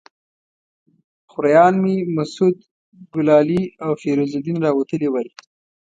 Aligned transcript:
خوریان 1.31 1.73
مې 1.83 1.95
مسعود 2.15 2.57
ګلالي 3.13 3.63
او 3.83 3.91
فیروز 4.01 4.31
الدین 4.37 4.57
راوتلي 4.65 5.07
ول. 5.09 5.27